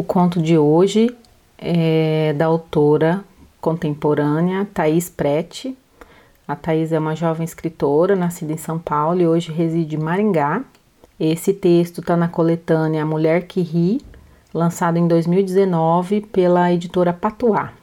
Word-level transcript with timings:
O 0.00 0.02
conto 0.02 0.40
de 0.40 0.56
hoje 0.56 1.14
é 1.58 2.32
da 2.32 2.46
autora 2.46 3.22
contemporânea 3.60 4.66
Thais 4.72 5.10
Prete. 5.10 5.76
A 6.48 6.56
Thais 6.56 6.90
é 6.90 6.98
uma 6.98 7.14
jovem 7.14 7.44
escritora 7.44 8.16
nascida 8.16 8.54
em 8.54 8.56
São 8.56 8.78
Paulo 8.78 9.20
e 9.20 9.26
hoje 9.26 9.52
reside 9.52 9.96
em 9.96 9.98
Maringá. 9.98 10.64
Esse 11.20 11.52
texto 11.52 12.00
está 12.00 12.16
na 12.16 12.28
coletânea 12.28 13.04
Mulher 13.04 13.46
que 13.46 13.60
Ri, 13.60 14.00
lançado 14.54 14.96
em 14.96 15.06
2019 15.06 16.22
pela 16.22 16.72
editora 16.72 17.12
Patuá. 17.12 17.74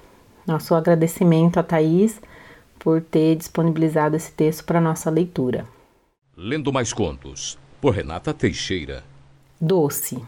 Nosso 0.47 0.73
agradecimento 0.73 1.59
a 1.59 1.63
Thais 1.63 2.19
por 2.79 2.99
ter 2.99 3.35
disponibilizado 3.35 4.15
esse 4.15 4.31
texto 4.31 4.65
para 4.65 4.81
nossa 4.81 5.11
leitura. 5.11 5.67
Lendo 6.35 6.73
mais 6.73 6.91
contos, 6.91 7.59
por 7.79 7.93
Renata 7.93 8.33
Teixeira. 8.33 9.03
Doce. 9.61 10.19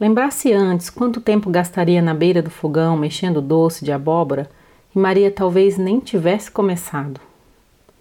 Lembrasse 0.00 0.50
antes 0.50 0.88
quanto 0.88 1.20
tempo 1.20 1.50
gastaria 1.50 2.00
na 2.00 2.14
beira 2.14 2.40
do 2.40 2.48
fogão 2.48 2.96
mexendo 2.96 3.42
doce 3.42 3.84
de 3.84 3.92
abóbora 3.92 4.48
e 4.96 4.98
Maria 4.98 5.30
talvez 5.30 5.76
nem 5.76 6.00
tivesse 6.00 6.50
começado. 6.50 7.20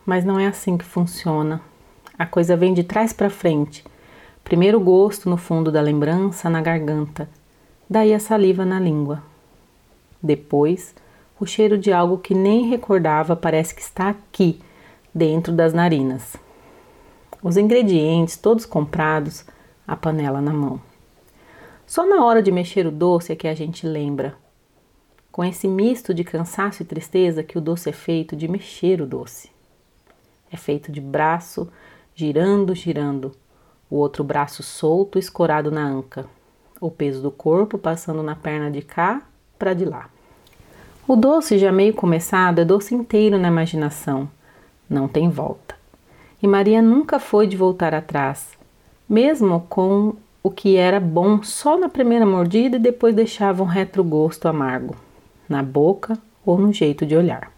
Mas 0.05 0.23
não 0.23 0.39
é 0.39 0.47
assim 0.47 0.77
que 0.77 0.85
funciona. 0.85 1.59
A 2.17 2.25
coisa 2.25 2.55
vem 2.55 2.73
de 2.73 2.85
trás 2.85 3.11
para 3.11 3.29
frente. 3.29 3.83
Primeiro 4.45 4.77
o 4.77 4.81
gosto 4.81 5.29
no 5.29 5.35
fundo 5.35 5.73
da 5.73 5.81
lembrança, 5.81 6.49
na 6.49 6.61
garganta, 6.61 7.29
daí 7.89 8.13
a 8.13 8.19
saliva 8.19 8.63
na 8.63 8.79
língua. 8.79 9.21
Depois, 10.23 10.95
o 11.37 11.45
cheiro 11.45 11.77
de 11.77 11.91
algo 11.91 12.17
que 12.17 12.33
nem 12.33 12.69
recordava 12.69 13.35
parece 13.35 13.75
que 13.75 13.81
está 13.81 14.07
aqui, 14.07 14.61
dentro 15.13 15.51
das 15.51 15.73
narinas. 15.73 16.37
Os 17.43 17.57
ingredientes 17.57 18.37
todos 18.37 18.65
comprados, 18.65 19.43
a 19.85 19.97
panela 19.97 20.39
na 20.39 20.53
mão. 20.53 20.88
Só 21.89 22.05
na 22.05 22.23
hora 22.23 22.39
de 22.39 22.51
mexer 22.51 22.85
o 22.85 22.91
doce 22.91 23.31
é 23.31 23.35
que 23.35 23.47
a 23.47 23.55
gente 23.55 23.87
lembra, 23.87 24.35
com 25.31 25.43
esse 25.43 25.67
misto 25.67 26.13
de 26.13 26.23
cansaço 26.23 26.83
e 26.83 26.85
tristeza, 26.85 27.41
que 27.41 27.57
o 27.57 27.61
doce 27.61 27.89
é 27.89 27.91
feito 27.91 28.35
de 28.35 28.47
mexer 28.47 29.01
o 29.01 29.07
doce. 29.07 29.49
É 30.51 30.55
feito 30.55 30.91
de 30.91 31.01
braço 31.01 31.67
girando, 32.13 32.75
girando, 32.75 33.31
o 33.89 33.95
outro 33.95 34.23
braço 34.23 34.61
solto, 34.61 35.17
escorado 35.17 35.71
na 35.71 35.83
anca, 35.83 36.27
o 36.79 36.91
peso 36.91 37.23
do 37.23 37.31
corpo 37.31 37.75
passando 37.75 38.21
na 38.21 38.35
perna 38.35 38.69
de 38.69 38.83
cá 38.83 39.23
para 39.57 39.73
de 39.73 39.83
lá. 39.83 40.11
O 41.07 41.15
doce 41.15 41.57
já 41.57 41.71
meio 41.71 41.95
começado 41.95 42.59
é 42.59 42.65
doce 42.65 42.93
inteiro 42.93 43.39
na 43.39 43.47
imaginação, 43.47 44.29
não 44.87 45.07
tem 45.07 45.27
volta. 45.27 45.75
E 46.39 46.45
Maria 46.45 46.83
nunca 46.83 47.17
foi 47.17 47.47
de 47.47 47.57
voltar 47.57 47.95
atrás, 47.95 48.49
mesmo 49.09 49.61
com 49.67 50.15
o 50.41 50.49
que 50.49 50.77
era 50.77 50.99
bom 50.99 51.43
só 51.43 51.77
na 51.77 51.89
primeira 51.89 52.25
mordida 52.25 52.77
e 52.77 52.79
depois 52.79 53.13
deixava 53.13 53.61
um 53.61 53.65
retrogosto 53.65 54.47
amargo 54.47 54.95
na 55.47 55.63
boca 55.63 56.17
ou 56.45 56.57
no 56.57 56.71
jeito 56.71 57.05
de 57.05 57.15
olhar. 57.15 57.51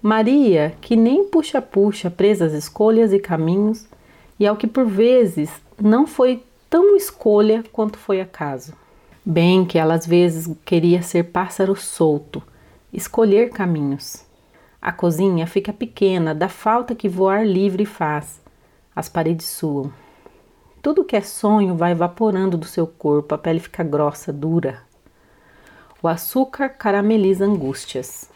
Maria, 0.00 0.74
que 0.80 0.94
nem 0.94 1.24
puxa-puxa 1.24 2.10
presa 2.10 2.44
às 2.44 2.52
escolhas 2.52 3.12
e 3.12 3.18
caminhos, 3.18 3.86
e 4.38 4.46
ao 4.46 4.56
que 4.56 4.66
por 4.66 4.86
vezes 4.86 5.50
não 5.82 6.06
foi 6.06 6.44
tão 6.70 6.94
escolha 6.94 7.64
quanto 7.72 7.98
foi 7.98 8.20
acaso. 8.20 8.72
Bem 9.24 9.64
que 9.64 9.78
ela 9.78 9.94
às 9.94 10.06
vezes 10.06 10.48
queria 10.64 11.02
ser 11.02 11.24
pássaro 11.24 11.74
solto, 11.74 12.42
escolher 12.92 13.50
caminhos. 13.50 14.24
A 14.80 14.92
cozinha 14.92 15.46
fica 15.46 15.72
pequena 15.72 16.32
da 16.32 16.48
falta 16.48 16.94
que 16.94 17.08
voar 17.08 17.44
livre 17.44 17.84
faz. 17.84 18.40
As 18.94 19.08
paredes 19.08 19.46
suam. 19.46 19.92
Tudo 20.88 21.04
que 21.04 21.16
é 21.16 21.20
sonho 21.20 21.76
vai 21.76 21.92
evaporando 21.92 22.56
do 22.56 22.64
seu 22.64 22.86
corpo, 22.86 23.34
a 23.34 23.36
pele 23.36 23.60
fica 23.60 23.84
grossa, 23.84 24.32
dura. 24.32 24.82
O 26.02 26.08
açúcar 26.08 26.70
carameliza 26.70 27.44
angústias. 27.44 28.30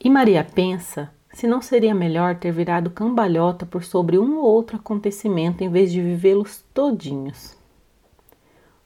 E 0.00 0.10
Maria 0.10 0.42
pensa 0.42 1.14
se 1.32 1.46
não 1.46 1.62
seria 1.62 1.94
melhor 1.94 2.34
ter 2.34 2.50
virado 2.50 2.90
cambalhota 2.90 3.64
por 3.64 3.84
sobre 3.84 4.18
um 4.18 4.38
ou 4.38 4.46
outro 4.46 4.78
acontecimento 4.78 5.62
em 5.62 5.68
vez 5.68 5.92
de 5.92 6.02
vivê-los 6.02 6.64
todinhos. 6.74 7.56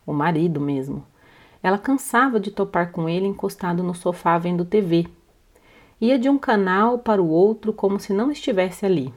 O 0.04 0.12
marido 0.12 0.60
mesmo. 0.60 1.06
Ela 1.62 1.78
cansava 1.78 2.38
de 2.38 2.50
topar 2.50 2.93
com 2.93 3.09
ele 3.09 3.26
encostado 3.26 3.82
no 3.82 3.94
sofá 3.94 4.37
vendo 4.37 4.66
TV. 4.66 5.06
Ia 5.98 6.19
de 6.19 6.28
um 6.28 6.37
canal 6.37 6.98
para 6.98 7.22
o 7.22 7.31
outro 7.31 7.72
como 7.72 7.98
se 7.98 8.12
não 8.12 8.31
estivesse 8.31 8.84
ali. 8.84 9.10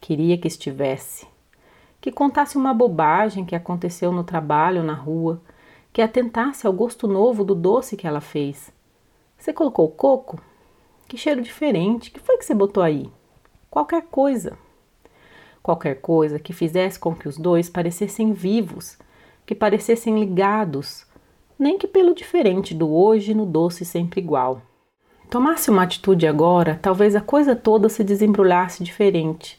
Queria 0.00 0.38
que 0.38 0.46
estivesse 0.46 1.26
que 2.06 2.12
contasse 2.12 2.56
uma 2.56 2.72
bobagem 2.72 3.44
que 3.44 3.56
aconteceu 3.56 4.12
no 4.12 4.22
trabalho 4.22 4.78
ou 4.78 4.86
na 4.86 4.94
rua, 4.94 5.42
que 5.92 6.00
atentasse 6.00 6.64
ao 6.64 6.72
gosto 6.72 7.08
novo 7.08 7.42
do 7.42 7.52
doce 7.52 7.96
que 7.96 8.06
ela 8.06 8.20
fez. 8.20 8.72
Você 9.36 9.52
colocou 9.52 9.88
coco? 9.88 10.40
Que 11.08 11.16
cheiro 11.18 11.42
diferente! 11.42 12.12
Que 12.12 12.20
foi 12.20 12.38
que 12.38 12.44
você 12.44 12.54
botou 12.54 12.80
aí? 12.80 13.10
Qualquer 13.68 14.02
coisa. 14.02 14.56
Qualquer 15.60 15.96
coisa 15.96 16.38
que 16.38 16.52
fizesse 16.52 16.96
com 16.96 17.12
que 17.12 17.26
os 17.26 17.36
dois 17.36 17.68
parecessem 17.68 18.32
vivos, 18.32 18.96
que 19.44 19.52
parecessem 19.52 20.16
ligados, 20.16 21.04
nem 21.58 21.76
que 21.76 21.88
pelo 21.88 22.14
diferente 22.14 22.72
do 22.72 22.88
hoje 22.88 23.34
no 23.34 23.44
doce 23.44 23.84
sempre 23.84 24.20
igual. 24.20 24.62
Tomasse 25.28 25.72
uma 25.72 25.82
atitude 25.82 26.24
agora, 26.24 26.78
talvez 26.80 27.16
a 27.16 27.20
coisa 27.20 27.56
toda 27.56 27.88
se 27.88 28.04
desembrulhasse 28.04 28.84
diferente 28.84 29.58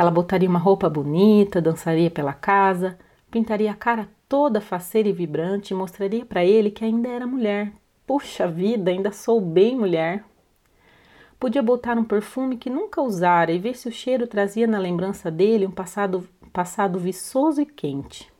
ela 0.00 0.10
botaria 0.10 0.48
uma 0.48 0.58
roupa 0.58 0.88
bonita, 0.88 1.60
dançaria 1.60 2.10
pela 2.10 2.32
casa, 2.32 2.98
pintaria 3.30 3.70
a 3.70 3.74
cara 3.74 4.08
toda 4.26 4.58
faceira 4.58 5.10
e 5.10 5.12
vibrante 5.12 5.74
e 5.74 5.76
mostraria 5.76 6.24
para 6.24 6.42
ele 6.42 6.70
que 6.70 6.82
ainda 6.82 7.10
era 7.10 7.26
mulher. 7.26 7.70
Puxa 8.06 8.48
vida, 8.48 8.90
ainda 8.90 9.12
sou 9.12 9.42
bem 9.42 9.76
mulher. 9.76 10.24
Podia 11.38 11.62
botar 11.62 11.98
um 11.98 12.04
perfume 12.04 12.56
que 12.56 12.70
nunca 12.70 13.02
usara 13.02 13.52
e 13.52 13.58
ver 13.58 13.76
se 13.76 13.88
o 13.88 13.92
cheiro 13.92 14.26
trazia 14.26 14.66
na 14.66 14.78
lembrança 14.78 15.30
dele 15.30 15.66
um 15.66 15.70
passado, 15.70 16.26
passado 16.50 16.98
viçoso 16.98 17.60
e 17.60 17.66
quente. 17.66 18.32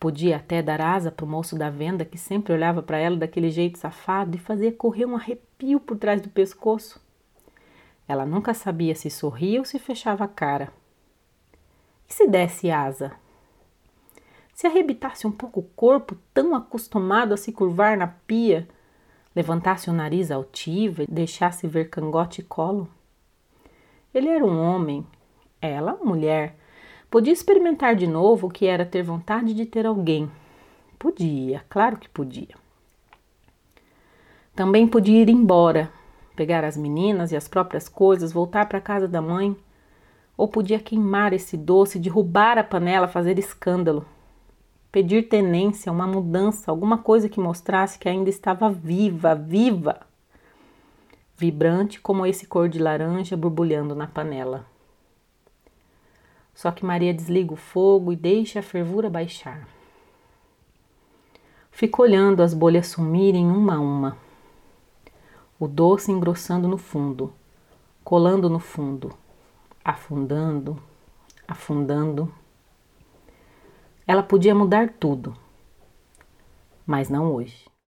Podia 0.00 0.38
até 0.38 0.60
dar 0.60 0.80
asa 0.80 1.12
para 1.12 1.24
o 1.24 1.28
moço 1.28 1.56
da 1.56 1.70
venda 1.70 2.04
que 2.04 2.18
sempre 2.18 2.52
olhava 2.52 2.82
para 2.82 2.98
ela 2.98 3.16
daquele 3.16 3.48
jeito 3.48 3.78
safado 3.78 4.36
e 4.36 4.40
fazia 4.40 4.72
correr 4.72 5.06
um 5.06 5.14
arrepio 5.14 5.78
por 5.78 5.96
trás 5.96 6.20
do 6.20 6.28
pescoço. 6.28 7.05
Ela 8.08 8.24
nunca 8.24 8.54
sabia 8.54 8.94
se 8.94 9.10
sorria 9.10 9.58
ou 9.58 9.64
se 9.64 9.78
fechava 9.78 10.24
a 10.24 10.28
cara. 10.28 10.72
E 12.08 12.14
se 12.14 12.26
desse 12.26 12.70
asa? 12.70 13.12
Se 14.54 14.66
arrebitasse 14.66 15.26
um 15.26 15.32
pouco 15.32 15.60
o 15.60 15.68
corpo, 15.74 16.16
tão 16.32 16.54
acostumado 16.54 17.34
a 17.34 17.36
se 17.36 17.52
curvar 17.52 17.96
na 17.96 18.06
pia, 18.06 18.66
levantasse 19.34 19.90
o 19.90 19.92
nariz 19.92 20.30
altivo 20.30 21.02
e 21.02 21.06
deixasse 21.06 21.66
ver 21.66 21.90
cangote 21.90 22.40
e 22.40 22.44
colo? 22.44 22.88
Ele 24.14 24.28
era 24.28 24.44
um 24.44 24.58
homem, 24.58 25.06
ela 25.60 25.98
mulher. 26.02 26.56
Podia 27.10 27.32
experimentar 27.32 27.94
de 27.94 28.06
novo 28.06 28.46
o 28.46 28.50
que 28.50 28.66
era 28.66 28.86
ter 28.86 29.02
vontade 29.02 29.52
de 29.52 29.66
ter 29.66 29.84
alguém. 29.84 30.30
Podia, 30.98 31.62
claro 31.68 31.98
que 31.98 32.08
podia. 32.08 32.54
Também 34.54 34.88
podia 34.88 35.20
ir 35.20 35.28
embora, 35.28 35.92
pegar 36.36 36.62
as 36.62 36.76
meninas 36.76 37.32
e 37.32 37.36
as 37.36 37.48
próprias 37.48 37.88
coisas, 37.88 38.32
voltar 38.32 38.68
para 38.68 38.78
a 38.78 38.82
casa 38.82 39.08
da 39.08 39.22
mãe. 39.22 39.56
Ou 40.36 40.46
podia 40.46 40.78
queimar 40.78 41.32
esse 41.32 41.56
doce, 41.56 41.98
derrubar 41.98 42.58
a 42.58 42.62
panela, 42.62 43.08
fazer 43.08 43.38
escândalo. 43.38 44.04
Pedir 44.92 45.28
tenência, 45.28 45.90
uma 45.90 46.06
mudança, 46.06 46.70
alguma 46.70 46.98
coisa 46.98 47.28
que 47.28 47.40
mostrasse 47.40 47.98
que 47.98 48.08
ainda 48.08 48.28
estava 48.28 48.70
viva, 48.70 49.34
viva. 49.34 50.00
Vibrante 51.36 52.00
como 52.00 52.26
esse 52.26 52.46
cor 52.46 52.68
de 52.68 52.78
laranja 52.78 53.36
borbulhando 53.36 53.94
na 53.94 54.06
panela. 54.06 54.66
Só 56.54 56.70
que 56.70 56.84
Maria 56.84 57.12
desliga 57.12 57.52
o 57.52 57.56
fogo 57.56 58.12
e 58.12 58.16
deixa 58.16 58.60
a 58.60 58.62
fervura 58.62 59.10
baixar. 59.10 59.66
Fico 61.70 62.02
olhando 62.02 62.42
as 62.42 62.54
bolhas 62.54 62.86
sumirem 62.86 63.46
uma 63.46 63.76
a 63.76 63.80
uma 63.80 64.25
o 65.58 65.66
doce 65.66 66.12
engrossando 66.12 66.68
no 66.68 66.76
fundo, 66.76 67.32
colando 68.04 68.50
no 68.50 68.58
fundo, 68.58 69.14
afundando, 69.84 70.80
afundando. 71.48 72.32
Ela 74.06 74.22
podia 74.22 74.54
mudar 74.54 74.90
tudo, 74.90 75.36
mas 76.86 77.08
não 77.08 77.32
hoje. 77.32 77.66